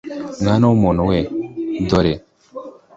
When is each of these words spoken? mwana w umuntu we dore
mwana 0.41 0.63
w 0.69 0.71
umuntu 0.77 1.01
we 1.09 1.17
dore 1.89 2.13